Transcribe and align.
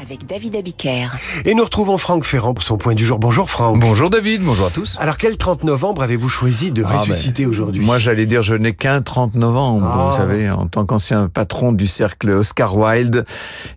avec 0.00 0.26
David 0.26 0.54
Abiker. 0.54 1.08
Et 1.44 1.54
nous 1.54 1.64
retrouvons 1.64 1.98
Franck 1.98 2.24
Ferrand 2.24 2.54
pour 2.54 2.62
son 2.62 2.76
point 2.78 2.94
du 2.94 3.04
jour. 3.04 3.18
Bonjour 3.18 3.50
Franck. 3.50 3.80
Bonjour 3.80 4.10
David, 4.10 4.42
bonjour 4.42 4.66
à 4.66 4.70
tous. 4.70 4.96
Alors 5.00 5.16
quel 5.16 5.36
30 5.36 5.64
novembre 5.64 6.02
avez-vous 6.02 6.28
choisi 6.28 6.70
de 6.70 6.84
Ah, 6.86 6.98
ressusciter 6.98 7.42
ben, 7.44 7.50
aujourd'hui? 7.50 7.84
Moi 7.84 7.98
j'allais 7.98 8.26
dire 8.26 8.42
je 8.42 8.54
n'ai 8.54 8.74
qu'un 8.74 9.02
30 9.02 9.34
novembre, 9.34 9.86
Ah. 9.92 10.08
vous 10.08 10.16
savez, 10.16 10.48
en 10.50 10.68
tant 10.68 10.86
qu'ancien 10.86 11.28
patron 11.28 11.72
du 11.72 11.88
cercle 11.88 12.30
Oscar 12.30 12.76
Wilde. 12.76 13.24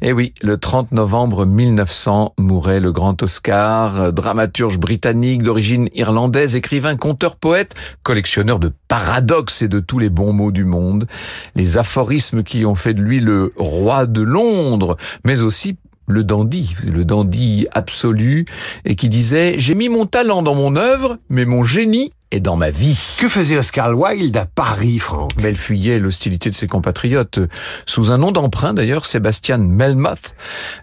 Et 0.02 0.14
oui, 0.14 0.34
le 0.44 0.58
30 0.58 0.92
novembre 0.92 1.46
1900 1.46 2.36
mourait 2.38 2.80
le 2.80 2.92
grand 2.92 3.22
Oscar, 3.24 4.14
dramaturge 4.14 4.78
britannique 4.78 5.42
d'origine 5.42 5.90
irlandaise, 5.96 6.56
écrivain, 6.56 6.96
conteur, 6.98 7.36
poète, 7.36 7.74
collectionneur 8.04 8.60
de 8.60 8.72
paradoxes 8.88 9.64
et 9.64 9.68
de 9.68 9.80
tous 9.80 9.98
les 9.98 10.10
bons 10.10 10.34
mots 10.34 10.52
du 10.52 10.66
monde. 10.66 11.08
Les 11.56 11.78
aphorismes 11.80 12.44
qui 12.44 12.66
ont 12.66 12.76
fait 12.76 12.94
de 12.94 13.02
lui 13.02 13.20
le 13.20 13.54
roi 13.58 14.06
de 14.06 14.22
Londres, 14.22 14.98
mais 15.26 15.42
aussi 15.42 15.78
le 16.12 16.24
dandy, 16.24 16.76
le 16.86 17.06
dandy 17.06 17.68
absolu, 17.72 18.46
et 18.86 18.96
qui 18.96 19.10
disait 19.10 19.56
«J'ai 19.58 19.74
mis 19.76 19.90
mon 19.90 20.06
talent 20.06 20.42
dans 20.44 20.56
mon 20.56 20.76
œuvre, 20.76 21.18
mais 21.30 21.46
mon 21.46 21.64
génie 21.64 22.12
est 22.32 22.40
dans 22.40 22.56
ma 22.56 22.70
vie». 22.72 23.18
Que 23.20 23.28
faisait 23.30 23.58
Oscar 23.58 23.98
Wilde 23.98 24.38
à 24.38 24.46
Paris, 24.46 25.00
Franck? 25.00 25.32
Mais 25.38 25.50
elle 25.50 25.56
fuyait 25.58 26.00
l'hostilité 26.00 26.50
de 26.50 26.56
ses 26.56 26.68
compatriotes. 26.68 27.40
Sous 27.86 28.12
un 28.12 28.18
nom 28.18 28.32
d'emprunt 28.32 28.74
d'ailleurs, 28.74 29.06
Sébastien 29.06 29.58
Melmoth. 29.58 30.34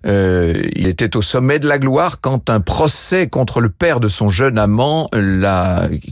Euh, 0.06 0.62
il 0.74 0.86
était 0.88 1.16
au 1.16 1.22
sommet 1.22 1.58
de 1.58 1.66
la 1.68 1.78
gloire 1.78 2.20
quand 2.20 2.50
un 2.50 2.60
procès 2.60 3.28
contre 3.28 3.60
le 3.60 3.68
père 3.70 4.00
de 4.00 4.08
son 4.08 4.28
jeune 4.28 4.58
amant, 4.58 5.08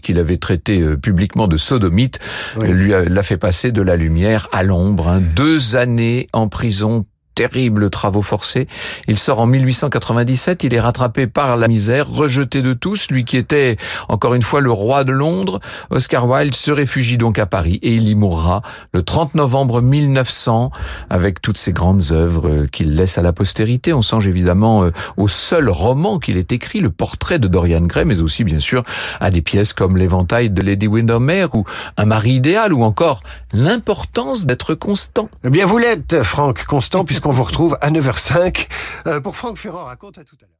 qu'il 0.02 0.18
avait 0.18 0.38
traité 0.38 0.80
euh, 0.80 0.96
publiquement 0.96 1.48
de 1.48 1.56
sodomite, 1.56 2.18
Oui. 2.58 2.68
lui 2.68 2.94
a- 2.94 3.04
l'a 3.04 3.22
fait 3.22 3.36
passer 3.36 3.72
de 3.72 3.82
la 3.82 3.96
lumière 3.96 4.48
à 4.52 4.62
l'ombre. 4.62 5.08
hein. 5.08 5.20
Deux 5.34 5.76
années 5.76 6.28
en 6.32 6.48
prison 6.48 7.04
terribles 7.36 7.90
travaux 7.90 8.22
forcés. 8.22 8.66
Il 9.06 9.18
sort 9.18 9.40
en 9.40 9.46
1897, 9.46 10.64
il 10.64 10.74
est 10.74 10.80
rattrapé 10.80 11.28
par 11.28 11.56
la 11.56 11.68
misère, 11.68 12.08
rejeté 12.08 12.62
de 12.62 12.72
tous, 12.72 13.08
lui 13.10 13.24
qui 13.24 13.36
était 13.36 13.76
encore 14.08 14.34
une 14.34 14.42
fois 14.42 14.60
le 14.60 14.72
roi 14.72 15.04
de 15.04 15.12
Londres. 15.12 15.60
Oscar 15.90 16.26
Wilde 16.28 16.54
se 16.54 16.72
réfugie 16.72 17.18
donc 17.18 17.38
à 17.38 17.46
Paris 17.46 17.78
et 17.82 17.94
il 17.94 18.08
y 18.08 18.14
mourra 18.14 18.62
le 18.92 19.02
30 19.02 19.34
novembre 19.34 19.82
1900 19.82 20.72
avec 21.10 21.42
toutes 21.42 21.58
ses 21.58 21.72
grandes 21.72 22.04
œuvres 22.10 22.66
qu'il 22.72 22.96
laisse 22.96 23.18
à 23.18 23.22
la 23.22 23.32
postérité. 23.32 23.92
On 23.92 24.02
songe 24.02 24.26
évidemment 24.26 24.84
euh, 24.84 24.92
au 25.18 25.28
seul 25.28 25.68
roman 25.68 26.18
qu'il 26.18 26.38
ait 26.38 26.46
écrit, 26.50 26.80
le 26.80 26.90
portrait 26.90 27.38
de 27.38 27.48
Dorian 27.48 27.82
Gray, 27.82 28.06
mais 28.06 28.22
aussi 28.22 28.44
bien 28.44 28.60
sûr 28.60 28.82
à 29.20 29.30
des 29.30 29.42
pièces 29.42 29.74
comme 29.74 29.98
l'éventail 29.98 30.48
de 30.48 30.62
Lady 30.62 30.86
Windermere 30.86 31.54
ou 31.54 31.64
Un 31.98 32.06
mari 32.06 32.32
idéal 32.32 32.72
ou 32.72 32.82
encore 32.82 33.22
l'importance 33.52 34.46
d'être 34.46 34.74
constant. 34.74 35.28
Eh 35.44 35.50
bien 35.50 35.66
vous 35.66 35.76
l'êtes, 35.76 36.22
Franck 36.22 36.64
Constant, 36.64 37.04
puisqu'on 37.26 37.42
vous 37.42 37.44
retrouve 37.44 37.78
à 37.80 37.90
9h05 37.90 38.68
euh, 39.08 39.20
pour 39.20 39.34
Franck 39.34 39.58
Ferrand 39.58 39.84
raconte 39.84 40.18
à 40.18 40.24
tout 40.24 40.36
à 40.40 40.44
l'heure. 40.44 40.56